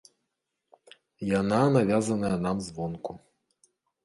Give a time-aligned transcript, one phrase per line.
[1.39, 3.11] Яна навязаная нам звонку.